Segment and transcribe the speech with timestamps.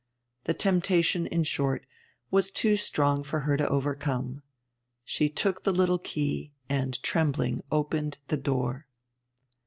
[0.45, 1.85] The temptation, in short,
[2.31, 4.41] was too strong for her to overcome.
[5.05, 8.87] She took the little key and, trembling, opened the door.